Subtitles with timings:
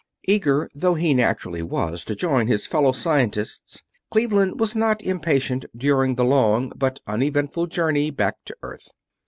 [0.23, 6.15] Eager though he naturally was to join his fellow scientists, Cleveland was not impatient during
[6.15, 8.87] the long, but uneventful journey back to Earth.